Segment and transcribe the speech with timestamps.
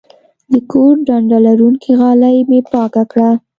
[0.51, 3.31] د کور ډنډه لرونکې غالۍ مې پاکه کړه.